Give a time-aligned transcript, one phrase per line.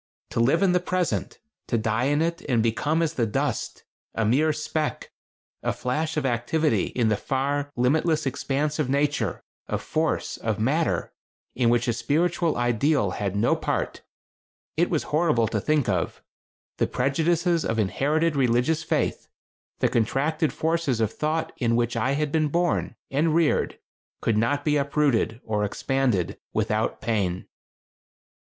[0.31, 3.83] To live in the Present; to die in it and become as the dust;
[4.15, 5.11] a mere speck,
[5.61, 11.13] a flash of activity in the far, limitless expanse of Nature, of Force, of Matter
[11.53, 14.01] in which a spiritual ideal had no part.
[14.75, 16.23] It was horrible to think of.
[16.77, 19.27] The prejudices of inherited religious faith,
[19.81, 23.77] the contracted forces of thought in which I had been born and reared
[24.19, 27.47] could not be uprooted or expanded without pain.